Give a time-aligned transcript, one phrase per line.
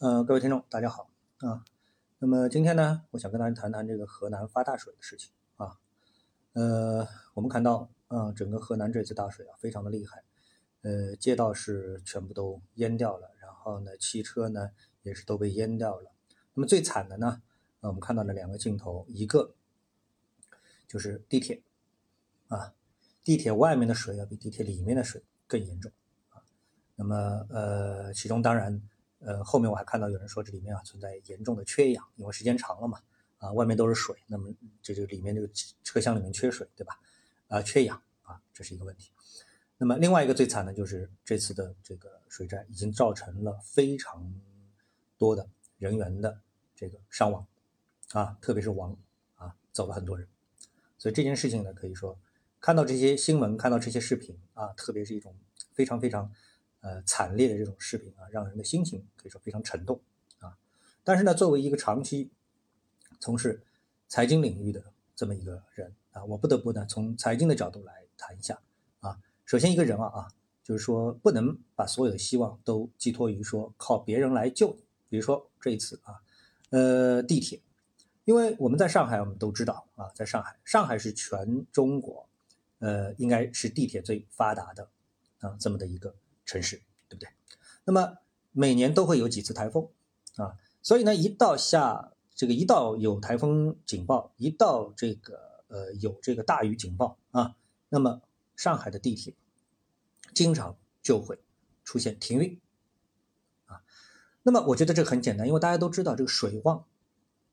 [0.00, 1.62] 呃，各位听众，大家好啊。
[2.20, 5.78] 那么今天呢，我想跟大家谈谈这个河南发大水的事情啊。
[6.54, 10.24] 呃，我们看到啊，整个河南这次大水啊，非常的厉害。
[10.80, 14.70] 呃，街道是全部都淹掉了，然后呢，汽车呢
[15.02, 16.10] 也是都被淹掉了。
[16.54, 17.42] 那么最惨的呢，
[17.80, 19.52] 我们看到了两个镜头，一个
[20.88, 21.60] 就是地铁
[22.48, 22.72] 啊，
[23.22, 25.92] 地铁外面的水要比地铁里面的水更严重
[26.30, 26.40] 啊。
[26.96, 28.80] 那么呃，其中当然。
[29.20, 32.98] 呃，后面我还看到有人说这里面啊存在严重的缺氧，因为时间长了嘛，
[33.36, 34.50] 啊，外面都是水，那么
[34.82, 35.48] 这就里面这个
[35.84, 36.98] 车厢里面缺水，对吧？
[37.48, 39.12] 啊，缺氧啊，这是一个问题。
[39.76, 44.34] 那么另外一个最惨的就是这次的这个水灾已经造成了非常
[45.18, 45.46] 多的
[45.76, 46.40] 人员的
[46.74, 47.46] 这个伤亡，
[48.12, 48.96] 啊，特别是亡
[49.36, 50.26] 啊，走了很多人。
[50.96, 52.18] 所以这件事情呢，可以说
[52.58, 55.36] 看到这些新闻，看到这些视频啊，特别是一种
[55.74, 56.32] 非常非常。
[56.80, 60.00] 呃，惨烈的这种视频啊，让人的心情可以说非常沉重
[60.38, 60.56] 啊。
[61.04, 62.30] 但是呢，作为一个长期
[63.18, 63.62] 从事
[64.08, 64.82] 财经领域的
[65.14, 68.58] 这么一个人啊，我不得不呢从财经的角度来谈一下
[69.00, 69.20] 啊。
[69.44, 70.28] 首先，一个人啊啊，
[70.64, 74.82] 就是说不能把所有的希望都寄托于说靠别人来救你。
[75.10, 76.22] 比如说这一次啊，
[76.70, 77.60] 呃，地铁，
[78.24, 82.26] 因为我们在上海，我们都知道啊，在上海，上海是全中国
[82.78, 84.88] 呃，应该是地铁最发达的
[85.40, 86.14] 啊，这么的一个。
[86.50, 87.28] 城市对不对？
[87.84, 88.18] 那么
[88.50, 89.88] 每年都会有几次台风
[90.34, 97.54] 啊，所以呢，一到下这个一到有台风警报，一到这个呃有这个大雨警报啊，
[97.88, 98.20] 那么
[98.56, 99.32] 上海的地铁
[100.34, 101.38] 经常就会
[101.84, 102.60] 出现停运
[103.66, 103.82] 啊。
[104.42, 106.84] 那么我觉得这很简单，因为大家都知道这个水旺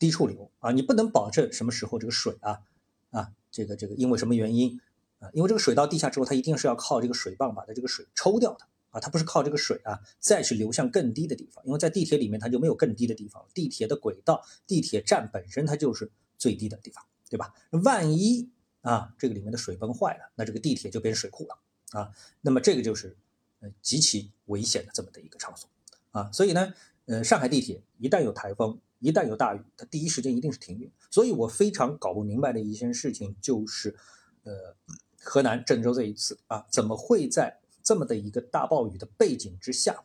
[0.00, 2.62] 低处流啊，你不能保证什么时候这个水啊
[3.10, 4.80] 啊这个这个因为什么原因
[5.20, 5.30] 啊？
[5.32, 8.66] 因为这个水到地下之后，它一定是要靠这个水泵把它这个水抽掉的。
[8.90, 17.54] 啊，它不是靠这个水啊，再去流向更低的地方，因为在地铁里面它就没有更低的地方，地铁的轨道、地铁站本身它就是最低的地方，对吧？
[17.84, 18.48] 万一
[18.82, 21.58] 啊这个里面的水泵坏了，那这个地铁就变水库了
[21.92, 23.16] 啊，那么这个就是
[23.60, 25.68] 呃极其危险的这么的一个场所
[26.10, 26.74] 啊，所以呢，
[27.06, 33.94] 呃上海地铁一旦有台风，一旦有大雨，它第一时间一定是停运，所以我非常搞不明白的一件事情就是，
[34.42, 34.74] 呃
[35.22, 40.04] 河南郑州这一次啊怎么会在这么的一个大暴雨的背景之下，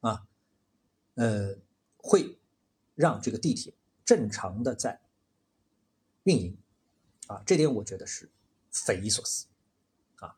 [0.00, 0.26] 啊，
[1.14, 1.56] 呃，
[1.96, 2.38] 会
[2.94, 3.72] 让这个地铁
[4.04, 5.00] 正常的在
[6.24, 6.56] 运营，
[7.26, 8.28] 啊，这点我觉得是
[8.70, 9.46] 匪夷所思，
[10.16, 10.36] 啊，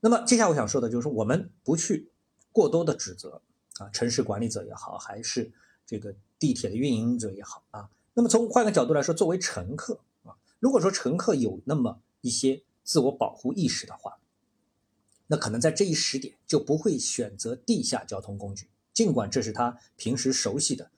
[0.00, 2.10] 那么接下来我想说的就是，我们不去
[2.52, 3.40] 过多的指责
[3.78, 5.50] 啊，城市管理者也好，还是
[5.86, 14.18] 这个地铁的运营者也好啊，那么从换个角度来说，作为乘客啊，如果说乘客有那么一些自我保护意识的话，
[15.28, 20.90] 那可能在这一时点就不会选择地下交通工具，尽管这是他平时熟悉的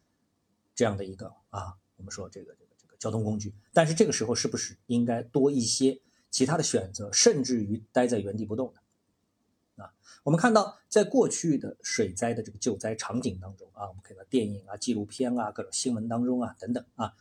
[0.75, 9.85] 这样的一个啊，我们说这个这个这个交通工具，但是这个时候是不是应该多一些其他的选择，甚至于待在原地不动的？
[9.85, 17.15] 啊，我们看到在过去的水灾的这个救灾场景当中啊，我们看到电影啊、纪录片啊、各种新闻当中啊等等啊，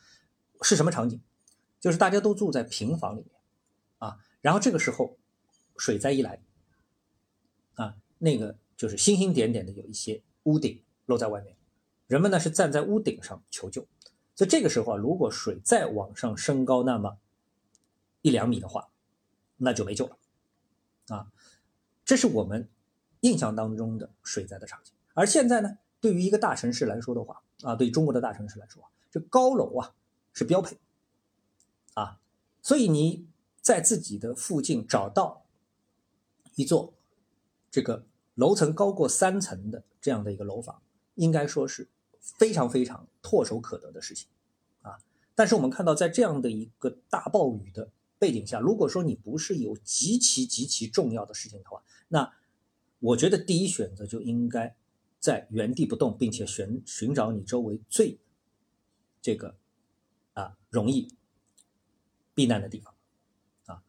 [0.62, 1.20] 是什么场景？
[1.80, 3.30] 就是大家都住在平房里面
[3.98, 5.16] 啊，然后这个时候
[5.76, 6.42] 水灾一来。
[7.74, 11.56] 啊，那个就是星星点点的，有一些屋顶露在外面，
[12.06, 13.86] 人们呢是站在屋顶上求救。
[14.34, 17.18] 所以这个时候啊，如果水再往上升高那么
[18.22, 18.88] 一两米的话，
[19.56, 20.16] 那就没救了。
[21.08, 21.30] 啊，
[22.04, 22.68] 这是我们
[23.20, 24.94] 印象当中的水灾的场景。
[25.12, 29.94] 而现在呢，对于一个大城市来说的话，啊，对中国的大城市来说，这高楼啊
[30.32, 30.78] 是标配。
[31.94, 32.20] 啊，
[32.62, 33.28] 所以你
[33.60, 35.44] 在自己的附近找到
[36.54, 36.93] 一座。
[37.74, 40.80] 这个楼层高过三层的这样的一个楼房，
[41.16, 41.88] 应该说是
[42.20, 44.28] 非常非常唾手可得的事情，
[44.82, 44.96] 啊！
[45.34, 52.32] 但是我们看到，在这样的一个大暴雨的背景下，如果说你不是有极其极其重要的事情的话，那
[53.00, 54.76] 我觉得第一选择就应该
[55.18, 58.20] 在原地不动，并且寻寻找你周围最
[59.20, 59.56] 这个
[60.34, 61.08] 啊容易
[62.36, 62.93] 避难的地方。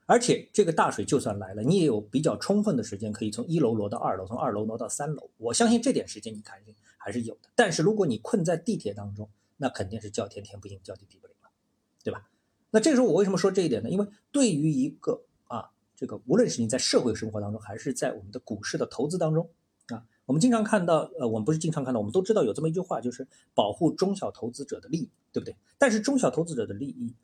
[0.08, 5.30] 而且这个大水就算来了，你也有比较充分的时间可以从一楼挪到二楼，从二楼挪到三楼。
[5.38, 7.50] 我相信这点时间你肯定还是有的。
[7.56, 11.50] 但是如果你困在地铁当中，那肯定是叫天天不应，叫地地不灵了，
[12.04, 12.30] 对吧？
[12.70, 13.90] 那这时候我为什么说这一点呢？
[13.90, 19.50] 因为对于一个啊，这个无论是你在社会生活当中，还是在我们的股市的投资当中
[19.88, 25.56] 啊，我们经常看到，呃，我们不是经常看到，我们都知道有这么一句话，就是保护中小投资者的利益，对不对？
[25.80, 27.16] 但是中小投资者的利益，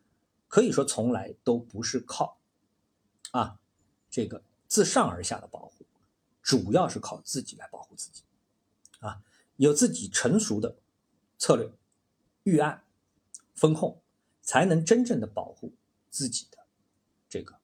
[0.48, 2.40] 可以说从来都不是靠。
[3.32, 3.60] 啊，
[4.10, 5.86] 这个自上而下的保护，
[6.42, 8.24] 主要是靠自己来保护自己。
[9.00, 9.22] 啊，
[9.56, 10.76] 有自己成熟的
[11.38, 11.72] 策略、
[12.44, 12.84] 预案、
[13.56, 14.00] 风控，
[14.42, 15.74] 才能真正的保护
[16.10, 16.58] 自己的
[17.28, 17.60] 这个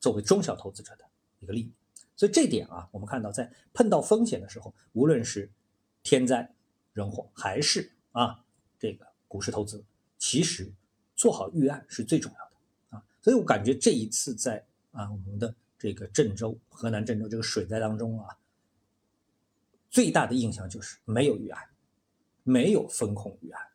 [0.00, 1.04] 作为中小投资者的
[1.38, 1.72] 一个利益。
[2.16, 5.50] 所以这点啊，我们看到在碰到风险的时候，无论是
[6.02, 6.52] 天灾
[6.92, 8.44] 人祸，还是啊
[8.78, 9.84] 这个股市投资，
[10.18, 10.72] 其实
[11.14, 13.04] 做好预案是最重要的啊。
[13.22, 18.38] 所以我感觉这一次在啊我们的这个郑州河南郑州这个水灾当中啊，
[19.90, 21.70] 最大的印象就是没有预案，
[22.42, 23.68] 没有风控预案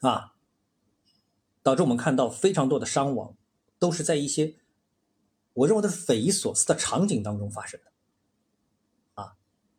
[0.00, 0.34] 啊，
[1.62, 3.36] 导致我们看到非常多的伤亡
[3.78, 4.56] 都是在一些。
[5.54, 7.92] 我认为都是匪夷所思的场景当中发生的，
[9.22, 9.36] 啊，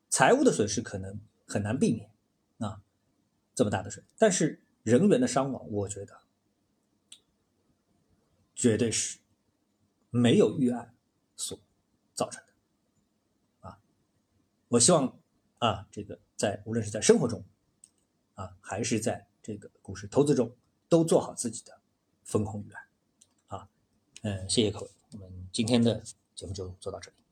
[0.07, 2.11] 财务的损失可能很难避免，
[2.59, 2.83] 啊，
[3.55, 6.15] 这么大的水，但是人员的伤亡，我觉得
[8.53, 9.17] 绝对是
[10.15, 10.93] 没有预案
[11.35, 11.59] 所
[12.13, 13.79] 造成的，啊，
[14.67, 15.19] 我希望
[15.57, 17.43] 啊，这个在无论是在生活中，
[18.35, 20.55] 啊，还是在这个股市投资中，
[20.87, 21.81] 都做好自己的
[22.23, 22.83] 风控预案，
[23.47, 23.69] 啊，
[24.21, 24.91] 嗯，谢谢各位。
[25.13, 26.03] 我们今天的
[26.35, 27.22] 节目就做到这里。